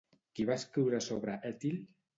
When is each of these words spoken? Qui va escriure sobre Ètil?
Qui 0.39 0.45
va 0.49 0.55
escriure 0.61 1.03
sobre 1.11 1.39
Ètil? 1.55 1.83